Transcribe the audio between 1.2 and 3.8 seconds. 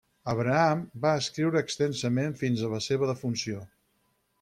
escriure extensament fins a la seva defunció.